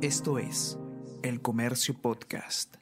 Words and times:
Esto 0.00 0.38
es 0.38 0.78
El 1.24 1.42
Comercio 1.42 2.00
Podcast. 2.00 2.76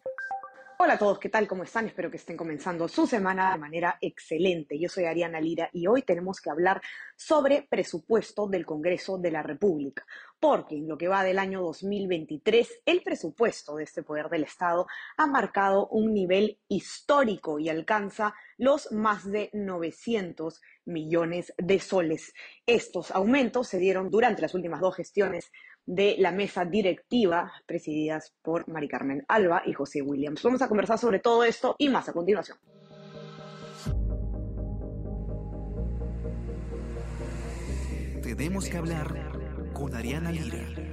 Hola 0.79 0.93
a 0.93 0.99
todos, 0.99 1.19
¿qué 1.19 1.31
tal? 1.31 1.49
¿Cómo 1.49 1.63
están? 1.63 1.87
Espero 1.87 2.11
que 2.11 2.19
estén 2.19 2.37
comenzando 2.37 2.87
su 2.89 3.07
semana 3.07 3.53
de 3.53 3.59
manera 3.59 3.97
excelente. 4.03 4.79
Yo 4.79 4.91
soy 4.91 5.07
Ariana 5.07 5.41
Lira 5.41 5.71
y 5.73 5.87
hoy 5.87 6.03
tenemos 6.03 6.43
que 6.43 6.51
hablar 6.51 6.83
sobre 7.17 7.63
presupuesto 7.63 8.47
del 8.47 8.67
Congreso 8.67 9.17
de 9.17 9.31
la 9.31 9.43
República, 9.43 10.05
porque 10.39 10.77
en 10.77 10.87
lo 10.87 10.99
que 10.99 11.09
va 11.09 11.25
del 11.25 11.39
año 11.39 11.63
2023, 11.63 12.83
el 12.85 13.03
presupuesto 13.03 13.77
de 13.77 13.85
este 13.85 14.03
poder 14.03 14.29
del 14.29 14.45
Estado 14.45 14.87
ha 15.17 15.27
marcado 15.27 15.89
un 15.89 16.13
nivel 16.13 16.59
histórico 16.69 17.59
y 17.59 17.71
alcanza 17.71 18.35
los 18.59 18.93
más 18.93 19.25
de 19.25 19.49
900 19.55 20.61
millones 20.85 21.55
de 21.57 21.81
soles. 21.81 22.35
Estos 22.67 23.11
aumentos 23.13 23.69
se 23.69 23.79
dieron 23.79 24.11
durante 24.11 24.43
las 24.43 24.55
últimas 24.55 24.83
dos 24.83 24.95
gestiones 24.95 25.51
de 25.87 26.17
la 26.19 26.33
mesa 26.33 26.65
directiva 26.65 27.53
presididas 27.65 28.35
por 28.43 28.69
Mari 28.69 28.89
Carmen 28.89 29.25
Alba 29.29 29.63
y 29.65 29.73
José 29.73 30.03
Williams. 30.03 30.43
Vamos 30.43 30.61
a 30.63 30.69
conversar 30.69 30.99
sobre 30.99 31.21
todo 31.21 31.45
esto 31.45 31.77
y 31.79 31.89
más 31.89 32.09
a 32.09 32.13
continuación. 32.13 32.59
Tenemos 38.23 38.69
que 38.69 38.77
hablar 38.77 39.73
con 39.73 39.95
Ariana 39.95 40.33
Lira. 40.33 40.86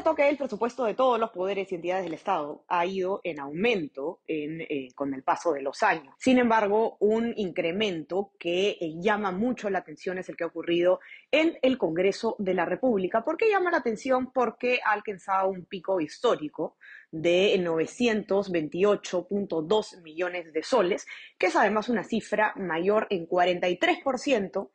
Cierto 0.00 0.16
que 0.16 0.30
el 0.30 0.38
presupuesto 0.38 0.86
de 0.86 0.94
todos 0.94 1.20
los 1.20 1.28
poderes 1.28 1.70
y 1.70 1.74
entidades 1.74 2.04
del 2.04 2.14
Estado 2.14 2.64
ha 2.68 2.86
ido 2.86 3.20
en 3.22 3.38
aumento 3.38 4.20
eh, 4.26 4.88
con 4.94 5.12
el 5.12 5.22
paso 5.22 5.52
de 5.52 5.60
los 5.60 5.82
años. 5.82 6.14
Sin 6.16 6.38
embargo, 6.38 6.96
un 7.00 7.34
incremento 7.36 8.32
que 8.38 8.78
eh, 8.80 8.94
llama 8.98 9.30
mucho 9.30 9.68
la 9.68 9.80
atención 9.80 10.16
es 10.16 10.30
el 10.30 10.38
que 10.38 10.44
ha 10.44 10.46
ocurrido 10.46 11.00
en 11.30 11.58
el 11.60 11.76
Congreso 11.76 12.34
de 12.38 12.54
la 12.54 12.64
República. 12.64 13.22
¿Por 13.22 13.36
qué 13.36 13.50
llama 13.50 13.70
la 13.70 13.76
atención? 13.76 14.32
Porque 14.32 14.80
ha 14.86 14.92
alcanzado 14.92 15.50
un 15.50 15.66
pico 15.66 16.00
histórico 16.00 16.78
de 17.10 17.62
928.2 17.62 20.00
millones 20.00 20.50
de 20.50 20.62
soles, 20.62 21.06
que 21.36 21.48
es 21.48 21.56
además 21.56 21.90
una 21.90 22.04
cifra 22.04 22.54
mayor 22.56 23.06
en 23.10 23.28
43% 23.28 24.70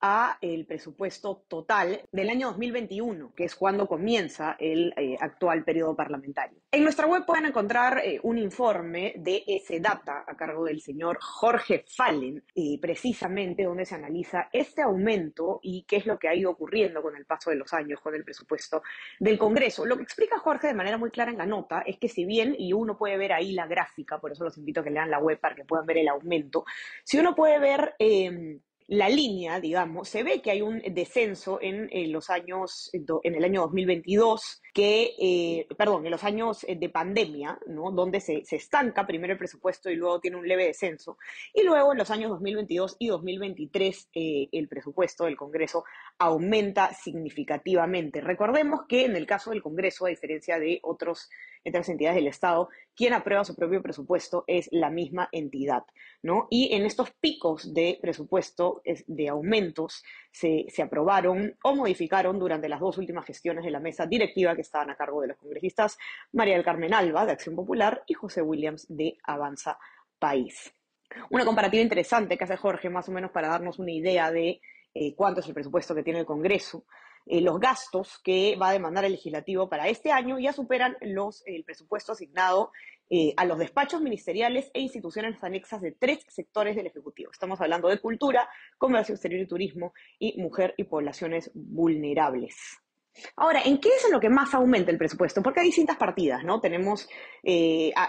a 0.00 0.38
el 0.40 0.66
presupuesto 0.66 1.44
total 1.48 2.02
del 2.10 2.30
año 2.30 2.48
2021, 2.48 3.32
que 3.34 3.44
es 3.44 3.54
cuando 3.54 3.86
comienza 3.86 4.56
el 4.58 4.94
eh, 4.96 5.16
actual 5.20 5.64
periodo 5.64 5.94
parlamentario. 5.94 6.58
En 6.70 6.82
nuestra 6.82 7.06
web 7.06 7.24
pueden 7.26 7.46
encontrar 7.46 7.98
eh, 7.98 8.18
un 8.22 8.38
informe 8.38 9.14
de 9.16 9.44
ese 9.46 9.80
data 9.80 10.24
a 10.26 10.36
cargo 10.36 10.64
del 10.64 10.80
señor 10.80 11.18
Jorge 11.20 11.84
Fallen, 11.86 12.42
y 12.54 12.78
precisamente 12.78 13.64
donde 13.64 13.84
se 13.84 13.94
analiza 13.94 14.48
este 14.52 14.82
aumento 14.82 15.60
y 15.62 15.84
qué 15.84 15.96
es 15.96 16.06
lo 16.06 16.18
que 16.18 16.28
ha 16.28 16.34
ido 16.34 16.50
ocurriendo 16.50 17.02
con 17.02 17.16
el 17.16 17.26
paso 17.26 17.50
de 17.50 17.56
los 17.56 17.72
años 17.72 18.00
con 18.00 18.14
el 18.14 18.24
presupuesto 18.24 18.82
del 19.18 19.38
Congreso. 19.38 19.84
Lo 19.84 19.96
que 19.96 20.02
explica 20.02 20.38
Jorge 20.38 20.68
de 20.68 20.74
manera 20.74 20.98
muy 20.98 21.10
clara 21.10 21.30
en 21.30 21.38
la 21.38 21.46
nota 21.46 21.82
es 21.86 21.98
que 21.98 22.08
si 22.08 22.24
bien, 22.24 22.54
y 22.58 22.72
uno 22.72 22.96
puede 22.96 23.18
ver 23.18 23.32
ahí 23.32 23.52
la 23.52 23.66
gráfica, 23.66 24.18
por 24.18 24.32
eso 24.32 24.44
los 24.44 24.56
invito 24.56 24.80
a 24.80 24.84
que 24.84 24.90
lean 24.90 25.10
la 25.10 25.18
web 25.18 25.38
para 25.38 25.54
que 25.54 25.64
puedan 25.64 25.86
ver 25.86 25.98
el 25.98 26.08
aumento, 26.08 26.64
si 27.04 27.18
uno 27.18 27.34
puede 27.34 27.58
ver... 27.58 27.94
Eh, 27.98 28.60
la 28.90 29.08
línea, 29.08 29.60
digamos, 29.60 30.08
se 30.08 30.24
ve 30.24 30.42
que 30.42 30.50
hay 30.50 30.62
un 30.62 30.82
descenso 30.92 31.60
en, 31.62 31.88
los 32.10 32.28
años, 32.28 32.90
en 32.92 33.34
el 33.36 33.44
año 33.44 33.60
2022, 33.60 34.62
que, 34.74 35.14
eh, 35.16 35.68
perdón, 35.78 36.06
en 36.06 36.10
los 36.10 36.24
años 36.24 36.66
de 36.68 36.88
pandemia, 36.88 37.56
¿no? 37.68 37.92
Donde 37.92 38.20
se, 38.20 38.42
estanca 38.50 39.06
primero 39.06 39.34
el 39.34 39.38
presupuesto 39.38 39.90
y 39.90 39.94
luego 39.94 40.18
tiene 40.18 40.38
un 40.38 40.48
leve 40.48 40.66
descenso. 40.66 41.18
Y 41.54 41.62
luego 41.62 41.92
en 41.92 41.98
los 41.98 42.10
años 42.10 42.30
2022 42.30 42.96
y 42.98 43.06
2023 43.06 44.08
eh, 44.12 44.48
el 44.50 44.66
presupuesto 44.66 45.26
del 45.26 45.36
Congreso 45.36 45.84
aumenta 46.18 46.92
significativamente. 46.92 48.20
Recordemos 48.20 48.80
que 48.88 49.04
en 49.04 49.14
el 49.14 49.24
caso 49.24 49.50
del 49.50 49.62
Congreso, 49.62 50.06
a 50.06 50.08
diferencia 50.08 50.58
de 50.58 50.80
otros 50.82 51.30
otras 51.64 51.88
entidades 51.88 52.16
del 52.16 52.26
Estado, 52.26 52.68
quien 52.94 53.12
aprueba 53.12 53.44
su 53.44 53.54
propio 53.54 53.82
presupuesto 53.82 54.44
es 54.46 54.68
la 54.72 54.90
misma 54.90 55.28
entidad, 55.32 55.84
¿no? 56.22 56.46
Y 56.50 56.74
en 56.74 56.84
estos 56.84 57.10
picos 57.12 57.72
de 57.72 57.98
presupuesto, 58.00 58.82
de 59.06 59.28
aumentos, 59.28 60.02
se, 60.32 60.66
se 60.68 60.82
aprobaron 60.82 61.56
o 61.62 61.74
modificaron 61.74 62.38
durante 62.38 62.68
las 62.68 62.80
dos 62.80 62.98
últimas 62.98 63.24
gestiones 63.26 63.64
de 63.64 63.70
la 63.70 63.80
mesa 63.80 64.06
directiva 64.06 64.54
que 64.54 64.62
estaban 64.62 64.90
a 64.90 64.96
cargo 64.96 65.20
de 65.20 65.28
los 65.28 65.36
congresistas 65.38 65.98
María 66.32 66.54
del 66.54 66.64
Carmen 66.64 66.94
Alba, 66.94 67.26
de 67.26 67.32
Acción 67.32 67.56
Popular, 67.56 68.02
y 68.06 68.14
José 68.14 68.42
Williams, 68.42 68.86
de 68.88 69.16
Avanza 69.24 69.78
País. 70.18 70.72
Una 71.30 71.44
comparativa 71.44 71.82
interesante 71.82 72.36
que 72.38 72.44
hace 72.44 72.56
Jorge, 72.56 72.88
más 72.88 73.08
o 73.08 73.12
menos 73.12 73.30
para 73.30 73.48
darnos 73.48 73.78
una 73.78 73.90
idea 73.90 74.30
de 74.30 74.60
eh, 74.94 75.14
cuánto 75.14 75.40
es 75.40 75.48
el 75.48 75.54
presupuesto 75.54 75.94
que 75.94 76.02
tiene 76.02 76.20
el 76.20 76.26
Congreso. 76.26 76.84
Eh, 77.26 77.40
los 77.40 77.60
gastos 77.60 78.18
que 78.24 78.56
va 78.56 78.70
a 78.70 78.72
demandar 78.72 79.04
el 79.04 79.12
legislativo 79.12 79.68
para 79.68 79.88
este 79.88 80.10
año 80.10 80.38
ya 80.38 80.52
superan 80.52 80.96
los, 81.00 81.42
el 81.46 81.64
presupuesto 81.64 82.12
asignado 82.12 82.72
eh, 83.08 83.34
a 83.36 83.44
los 83.44 83.58
despachos 83.58 84.00
ministeriales 84.00 84.70
e 84.72 84.80
instituciones 84.80 85.42
anexas 85.42 85.80
de 85.80 85.92
tres 85.92 86.24
sectores 86.28 86.76
del 86.76 86.86
Ejecutivo. 86.86 87.30
Estamos 87.30 87.60
hablando 87.60 87.88
de 87.88 87.98
cultura, 87.98 88.48
comercio 88.78 89.14
exterior 89.14 89.42
y 89.42 89.46
turismo 89.46 89.92
y 90.18 90.40
mujer 90.40 90.74
y 90.76 90.84
poblaciones 90.84 91.50
vulnerables. 91.54 92.56
Ahora, 93.36 93.60
¿en 93.62 93.78
qué 93.78 93.88
es 93.88 94.04
en 94.04 94.12
lo 94.12 94.20
que 94.20 94.30
más 94.30 94.54
aumenta 94.54 94.90
el 94.90 94.98
presupuesto? 94.98 95.42
Porque 95.42 95.60
hay 95.60 95.66
distintas 95.66 95.96
partidas, 95.96 96.44
¿no? 96.44 96.60
Tenemos 96.60 97.08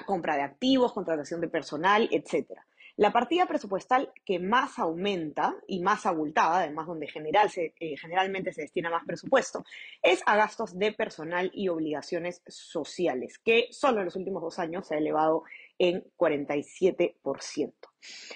compra 0.05 0.35
de 0.35 0.43
activos, 0.43 0.93
contratación 0.93 1.41
de 1.41 1.47
personal, 1.47 2.07
etcétera. 2.11 2.65
La 3.01 3.11
partida 3.11 3.47
presupuestal 3.47 4.13
que 4.23 4.37
más 4.37 4.77
aumenta 4.77 5.55
y 5.67 5.79
más 5.79 6.05
abultada, 6.05 6.59
además 6.59 6.85
donde 6.85 7.07
eh, 7.07 7.97
generalmente 7.97 8.53
se 8.53 8.61
destina 8.61 8.91
más 8.91 9.03
presupuesto, 9.07 9.65
es 10.03 10.21
a 10.27 10.35
gastos 10.35 10.77
de 10.77 10.91
personal 10.91 11.49
y 11.51 11.69
obligaciones 11.69 12.43
sociales, 12.45 13.39
que 13.39 13.69
solo 13.71 14.01
en 14.01 14.05
los 14.05 14.15
últimos 14.15 14.43
dos 14.43 14.59
años 14.59 14.87
se 14.87 14.93
ha 14.93 14.99
elevado 14.99 15.41
en 15.81 16.03
47%. 16.15 17.73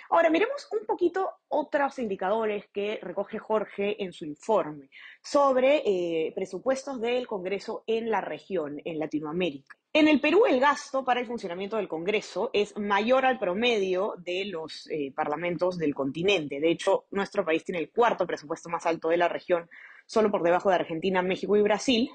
Ahora, 0.09 0.31
miremos 0.31 0.67
un 0.71 0.83
poquito 0.87 1.29
otros 1.47 1.99
indicadores 1.99 2.65
que 2.73 2.97
recoge 3.03 3.37
Jorge 3.37 4.03
en 4.03 4.13
su 4.13 4.25
informe 4.25 4.89
sobre 5.21 5.83
eh, 5.85 6.31
presupuestos 6.33 6.99
del 6.99 7.27
Congreso 7.27 7.83
en 7.85 8.09
la 8.09 8.21
región, 8.21 8.81
en 8.83 8.97
Latinoamérica. 8.97 9.77
En 9.93 10.07
el 10.07 10.19
Perú, 10.19 10.47
el 10.47 10.59
gasto 10.59 11.05
para 11.05 11.19
el 11.19 11.27
funcionamiento 11.27 11.77
del 11.77 11.87
Congreso 11.87 12.49
es 12.51 12.75
mayor 12.79 13.27
al 13.27 13.37
promedio 13.37 14.15
de 14.17 14.45
los 14.45 14.87
eh, 14.89 15.13
parlamentos 15.15 15.77
del 15.77 15.93
continente. 15.93 16.59
De 16.59 16.71
hecho, 16.71 17.05
nuestro 17.11 17.45
país 17.45 17.63
tiene 17.63 17.79
el 17.79 17.91
cuarto 17.91 18.25
presupuesto 18.25 18.69
más 18.69 18.87
alto 18.87 19.09
de 19.09 19.17
la 19.17 19.29
región, 19.29 19.69
solo 20.07 20.31
por 20.31 20.41
debajo 20.41 20.69
de 20.69 20.75
Argentina, 20.75 21.21
México 21.21 21.55
y 21.55 21.61
Brasil. 21.61 22.09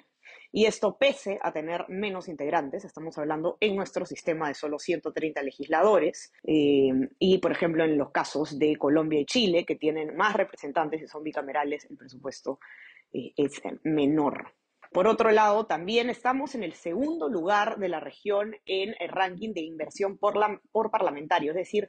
Y 0.52 0.66
esto 0.66 0.96
pese 0.98 1.38
a 1.42 1.52
tener 1.52 1.84
menos 1.88 2.28
integrantes, 2.28 2.84
estamos 2.84 3.16
hablando 3.18 3.56
en 3.60 3.76
nuestro 3.76 4.04
sistema 4.04 4.48
de 4.48 4.54
solo 4.54 4.78
130 4.78 5.42
legisladores, 5.42 6.32
eh, 6.42 6.90
y 7.18 7.38
por 7.38 7.52
ejemplo 7.52 7.84
en 7.84 7.96
los 7.96 8.10
casos 8.10 8.58
de 8.58 8.76
Colombia 8.76 9.20
y 9.20 9.26
Chile, 9.26 9.64
que 9.64 9.76
tienen 9.76 10.16
más 10.16 10.34
representantes 10.34 11.02
y 11.02 11.06
son 11.06 11.22
bicamerales, 11.22 11.86
el 11.88 11.96
presupuesto 11.96 12.58
eh, 13.12 13.32
es 13.36 13.60
menor. 13.84 14.54
Por 14.92 15.06
otro 15.06 15.30
lado, 15.30 15.66
también 15.66 16.10
estamos 16.10 16.56
en 16.56 16.64
el 16.64 16.72
segundo 16.72 17.28
lugar 17.28 17.78
de 17.78 17.88
la 17.88 18.00
región 18.00 18.56
en 18.66 18.96
el 18.98 19.08
ranking 19.08 19.52
de 19.52 19.60
inversión 19.60 20.18
por, 20.18 20.34
por 20.72 20.90
parlamentario, 20.90 21.52
es 21.52 21.58
decir, 21.58 21.86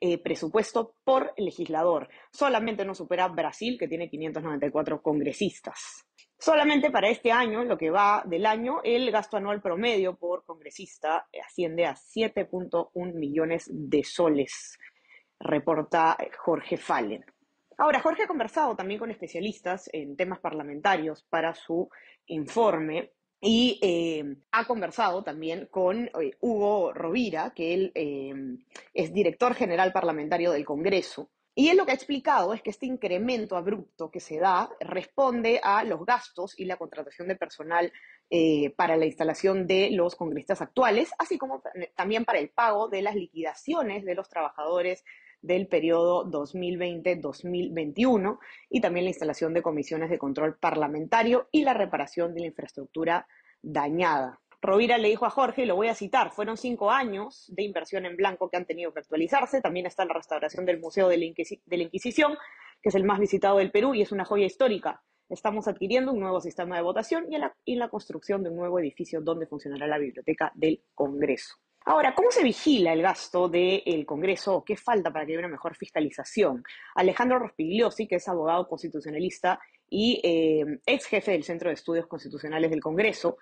eh, 0.00 0.16
presupuesto 0.16 0.94
por 1.04 1.34
legislador. 1.36 2.08
Solamente 2.32 2.86
nos 2.86 2.98
supera 2.98 3.28
Brasil, 3.28 3.76
que 3.78 3.86
tiene 3.86 4.08
594 4.08 5.02
congresistas. 5.02 6.07
Solamente 6.40 6.92
para 6.92 7.08
este 7.08 7.32
año, 7.32 7.64
lo 7.64 7.76
que 7.76 7.90
va 7.90 8.22
del 8.24 8.46
año, 8.46 8.80
el 8.84 9.10
gasto 9.10 9.36
anual 9.36 9.60
promedio 9.60 10.14
por 10.16 10.44
congresista 10.44 11.26
asciende 11.44 11.84
a 11.84 11.94
7.1 11.94 13.12
millones 13.14 13.68
de 13.68 14.04
soles, 14.04 14.78
reporta 15.40 16.16
Jorge 16.38 16.76
Fallen. 16.76 17.24
Ahora, 17.76 18.00
Jorge 18.00 18.22
ha 18.22 18.28
conversado 18.28 18.76
también 18.76 19.00
con 19.00 19.10
especialistas 19.10 19.90
en 19.92 20.16
temas 20.16 20.38
parlamentarios 20.38 21.24
para 21.24 21.54
su 21.54 21.88
informe 22.26 23.12
y 23.40 23.78
eh, 23.82 24.36
ha 24.52 24.64
conversado 24.64 25.24
también 25.24 25.66
con 25.70 26.06
eh, 26.06 26.36
Hugo 26.40 26.92
Rovira, 26.92 27.52
que 27.54 27.74
él 27.74 27.92
eh, 27.94 28.32
es 28.94 29.12
director 29.12 29.54
general 29.54 29.92
parlamentario 29.92 30.52
del 30.52 30.64
Congreso. 30.64 31.30
Y 31.58 31.68
él 31.70 31.76
lo 31.76 31.84
que 31.84 31.90
ha 31.90 31.96
explicado 31.96 32.54
es 32.54 32.62
que 32.62 32.70
este 32.70 32.86
incremento 32.86 33.56
abrupto 33.56 34.12
que 34.12 34.20
se 34.20 34.38
da 34.38 34.70
responde 34.78 35.58
a 35.60 35.82
los 35.82 36.06
gastos 36.06 36.56
y 36.56 36.66
la 36.66 36.76
contratación 36.76 37.26
de 37.26 37.34
personal 37.34 37.92
para 38.76 38.96
la 38.96 39.06
instalación 39.06 39.66
de 39.66 39.90
los 39.90 40.14
congresistas 40.14 40.62
actuales, 40.62 41.10
así 41.18 41.36
como 41.36 41.60
también 41.96 42.24
para 42.24 42.38
el 42.38 42.50
pago 42.50 42.88
de 42.88 43.02
las 43.02 43.16
liquidaciones 43.16 44.04
de 44.04 44.14
los 44.14 44.28
trabajadores 44.28 45.02
del 45.42 45.66
periodo 45.66 46.30
2020-2021 46.30 48.38
y 48.70 48.80
también 48.80 49.06
la 49.06 49.10
instalación 49.10 49.52
de 49.52 49.62
comisiones 49.62 50.10
de 50.10 50.18
control 50.18 50.58
parlamentario 50.58 51.48
y 51.50 51.64
la 51.64 51.74
reparación 51.74 52.34
de 52.34 52.42
la 52.42 52.46
infraestructura 52.46 53.26
dañada. 53.62 54.38
Rovira 54.60 54.98
le 54.98 55.08
dijo 55.08 55.24
a 55.24 55.30
Jorge, 55.30 55.62
y 55.62 55.66
lo 55.66 55.76
voy 55.76 55.88
a 55.88 55.94
citar, 55.94 56.32
fueron 56.32 56.56
cinco 56.56 56.90
años 56.90 57.44
de 57.48 57.62
inversión 57.62 58.06
en 58.06 58.16
blanco 58.16 58.50
que 58.50 58.56
han 58.56 58.66
tenido 58.66 58.92
que 58.92 59.00
actualizarse, 59.00 59.60
también 59.60 59.86
está 59.86 60.04
la 60.04 60.14
restauración 60.14 60.66
del 60.66 60.80
Museo 60.80 61.08
de 61.08 61.16
la, 61.16 61.24
Inquisición, 61.24 62.36
que 62.82 62.88
es 62.88 62.94
el 62.94 63.04
más 63.04 63.20
visitado 63.20 63.58
del 63.58 63.70
Perú 63.70 63.94
y 63.94 64.02
es 64.02 64.10
una 64.10 64.24
joya 64.24 64.46
histórica. 64.46 65.02
Estamos 65.28 65.68
adquiriendo 65.68 66.12
un 66.12 66.20
nuevo 66.20 66.40
sistema 66.40 66.76
de 66.76 66.82
votación 66.82 67.26
y 67.30 67.38
la, 67.38 67.54
la 67.66 67.88
construcción 67.88 68.42
de 68.42 68.50
un 68.50 68.56
nuevo 68.56 68.80
edificio 68.80 69.20
donde 69.20 69.46
funcionará 69.46 69.86
la 69.86 69.98
biblioteca 69.98 70.50
del 70.54 70.82
Congreso. 70.94 71.54
Ahora, 71.84 72.14
¿cómo 72.14 72.30
se 72.30 72.42
vigila 72.42 72.92
el 72.92 73.02
gasto 73.02 73.48
del 73.48 74.04
Congreso 74.04 74.64
qué 74.66 74.76
falta 74.76 75.12
para 75.12 75.24
que 75.24 75.32
haya 75.32 75.38
una 75.38 75.48
mejor 75.48 75.76
fiscalización? 75.76 76.64
Alejandro 76.94 77.38
Rospigliosi, 77.38 78.06
que 78.06 78.16
es 78.16 78.28
abogado 78.28 78.68
constitucionalista 78.68 79.60
y 79.88 80.20
eh, 80.22 80.80
ex 80.84 81.06
jefe 81.06 81.32
del 81.32 81.44
Centro 81.44 81.70
de 81.70 81.74
Estudios 81.74 82.06
Constitucionales 82.06 82.70
del 82.70 82.82
Congreso, 82.82 83.38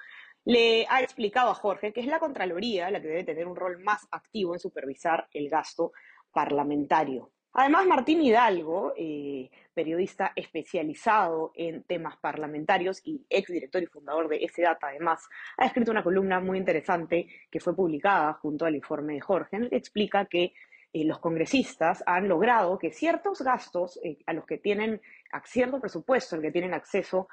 le 0.47 0.87
ha 0.89 1.03
explicado 1.03 1.51
a 1.51 1.55
Jorge 1.55 1.93
que 1.93 2.01
es 2.01 2.07
la 2.07 2.21
Contraloría 2.21 2.91
la 2.91 3.03
que 3.03 3.09
debe 3.09 3.25
tener 3.25 3.47
un 3.47 3.57
rol 3.57 3.81
más 3.81 4.07
activo 4.13 4.55
en 4.55 4.61
supervisar 4.61 5.29
el 5.33 5.51
gasto 5.51 5.93
parlamentario. 6.33 7.33
Además, 7.53 7.87
Martín 7.87 8.23
Hidalgo, 8.23 8.93
eh, 8.97 9.51
periodista 9.75 10.33
especializado 10.37 11.53
en 11.55 11.83
temas 11.85 12.17
parlamentarios 12.19 13.01
y 13.03 13.25
exdirector 13.29 13.83
y 13.83 13.87
fundador 13.87 14.29
de 14.29 14.45
S-Data, 14.45 14.89
además, 14.89 15.27
ha 15.57 15.67
escrito 15.67 15.91
una 15.91 16.05
columna 16.05 16.39
muy 16.39 16.59
interesante 16.59 17.27
que 17.51 17.59
fue 17.59 17.75
publicada 17.75 18.35
junto 18.35 18.67
al 18.67 18.77
informe 18.77 19.15
de 19.15 19.21
Jorge, 19.21 19.57
en 19.57 19.65
el 19.65 19.71
que 19.71 19.77
explica 19.77 20.27
que 20.27 20.53
eh, 20.93 21.05
los 21.05 21.19
congresistas 21.19 22.05
han 22.07 22.29
logrado 22.29 22.79
que 22.79 22.93
ciertos 22.93 23.41
gastos 23.41 23.99
eh, 24.05 24.19
a 24.27 24.35
los 24.35 24.45
que 24.45 24.59
tienen 24.59 25.01
cierto 25.45 25.81
presupuesto, 25.81 26.37
al 26.37 26.43
que 26.43 26.53
tienen 26.53 26.75
acceso, 26.75 27.29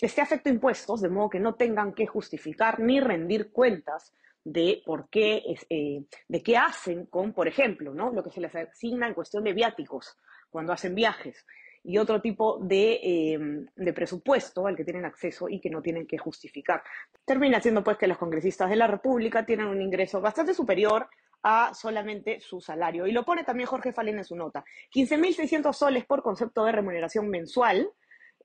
esté 0.00 0.20
afecto 0.20 0.48
a 0.48 0.52
impuestos, 0.52 1.00
de 1.00 1.08
modo 1.08 1.30
que 1.30 1.40
no 1.40 1.54
tengan 1.54 1.92
que 1.92 2.06
justificar 2.06 2.80
ni 2.80 3.00
rendir 3.00 3.50
cuentas 3.50 4.14
de 4.44 4.82
por 4.84 5.08
qué, 5.10 5.42
eh, 5.68 6.04
de 6.28 6.42
qué 6.42 6.56
hacen 6.56 7.06
con, 7.06 7.32
por 7.32 7.48
ejemplo, 7.48 7.92
¿no? 7.92 8.10
lo 8.12 8.22
que 8.22 8.30
se 8.30 8.40
les 8.40 8.54
asigna 8.54 9.06
en 9.06 9.14
cuestión 9.14 9.44
de 9.44 9.52
viáticos 9.52 10.16
cuando 10.50 10.72
hacen 10.72 10.94
viajes 10.94 11.44
y 11.84 11.98
otro 11.98 12.20
tipo 12.20 12.58
de, 12.60 13.00
em, 13.02 13.66
de, 13.76 13.92
presupuesto 13.92 14.66
al 14.66 14.76
que 14.76 14.84
tienen 14.84 15.04
acceso 15.04 15.48
y 15.48 15.60
que 15.60 15.70
no 15.70 15.80
tienen 15.80 16.06
que 16.06 16.18
justificar. 16.18 16.82
Termina 17.24 17.60
siendo 17.60 17.84
pues 17.84 17.96
que 17.96 18.06
los 18.06 18.18
congresistas 18.18 18.68
de 18.68 18.76
la 18.76 18.86
República 18.86 19.46
tienen 19.46 19.66
un 19.66 19.80
ingreso 19.80 20.20
bastante 20.20 20.54
superior 20.54 21.08
a 21.42 21.72
solamente 21.74 22.40
su 22.40 22.60
salario. 22.60 23.06
Y 23.06 23.12
lo 23.12 23.24
pone 23.24 23.44
también 23.44 23.68
Jorge 23.68 23.92
Falén 23.92 24.18
en 24.18 24.24
su 24.24 24.36
nota. 24.36 24.64
15.600 24.92 25.72
soles 25.72 26.04
por 26.04 26.22
concepto 26.22 26.64
de 26.64 26.72
remuneración 26.72 27.28
mensual, 27.28 27.88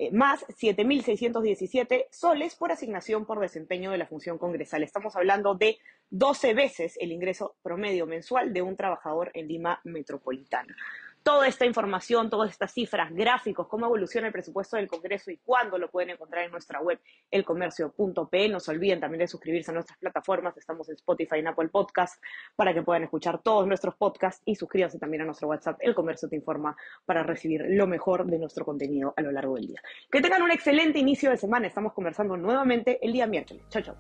eh, 0.03 0.11
más 0.11 0.45
7.617 0.47 2.07
soles 2.11 2.55
por 2.55 2.71
asignación 2.71 3.25
por 3.25 3.39
desempeño 3.39 3.91
de 3.91 3.97
la 3.97 4.07
función 4.07 4.38
congresal. 4.38 4.83
Estamos 4.83 5.15
hablando 5.15 5.55
de 5.55 5.77
12 6.09 6.53
veces 6.53 6.97
el 7.00 7.11
ingreso 7.11 7.55
promedio 7.61 8.05
mensual 8.05 8.53
de 8.53 8.61
un 8.61 8.75
trabajador 8.75 9.31
en 9.33 9.47
Lima 9.47 9.79
Metropolitana 9.83 10.75
toda 11.23 11.47
esta 11.47 11.65
información, 11.65 12.29
todas 12.29 12.51
estas 12.51 12.73
cifras, 12.73 13.11
gráficos, 13.13 13.67
cómo 13.67 13.85
evoluciona 13.85 14.27
el 14.27 14.33
presupuesto 14.33 14.75
del 14.75 14.87
Congreso 14.87 15.31
y 15.31 15.37
cuándo 15.37 15.77
lo 15.77 15.89
pueden 15.89 16.11
encontrar 16.11 16.43
en 16.43 16.51
nuestra 16.51 16.81
web, 16.81 16.99
elcomercio.pe. 17.31 18.49
No 18.49 18.59
se 18.59 18.71
olviden 18.71 18.99
también 18.99 19.19
de 19.19 19.27
suscribirse 19.27 19.71
a 19.71 19.73
nuestras 19.73 19.97
plataformas. 19.97 20.55
Estamos 20.57 20.87
en 20.89 20.95
Spotify 20.95 21.37
y 21.41 21.47
Apple 21.47 21.69
Podcast 21.69 22.21
para 22.55 22.73
que 22.73 22.81
puedan 22.83 23.03
escuchar 23.03 23.41
todos 23.41 23.65
nuestros 23.65 23.95
podcasts 23.95 24.41
y 24.45 24.55
suscríbanse 24.55 24.99
también 24.99 25.21
a 25.21 25.25
nuestro 25.25 25.47
WhatsApp, 25.47 25.77
El 25.79 25.95
Comercio 25.95 26.27
Te 26.27 26.35
Informa, 26.35 26.75
para 27.05 27.23
recibir 27.23 27.63
lo 27.69 27.87
mejor 27.87 28.25
de 28.25 28.37
nuestro 28.37 28.65
contenido 28.65 29.13
a 29.15 29.21
lo 29.21 29.31
largo 29.31 29.55
del 29.55 29.67
día. 29.67 29.81
Que 30.11 30.21
tengan 30.21 30.41
un 30.41 30.51
excelente 30.51 30.99
inicio 30.99 31.29
de 31.29 31.37
semana. 31.37 31.67
Estamos 31.67 31.93
conversando 31.93 32.35
nuevamente 32.35 32.99
el 33.01 33.13
día 33.13 33.27
miércoles. 33.27 33.63
Chao, 33.69 33.81
chao. 33.81 33.95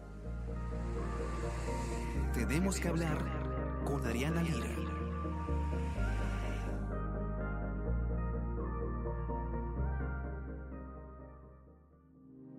Tenemos 2.33 2.79
que 2.79 2.87
hablar 2.89 3.17
con 3.85 4.05
Ariana 4.05 4.41
Lira. 4.41 4.92